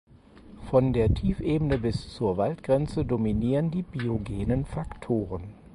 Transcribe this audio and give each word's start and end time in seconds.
Von 0.67 0.93
der 0.93 1.13
Tiefebene 1.13 1.77
bis 1.77 2.11
zur 2.11 2.35
Waldgrenze 2.37 3.05
dominieren 3.05 3.69
die 3.69 3.83
biogenen 3.83 4.65
Faktoren. 4.65 5.53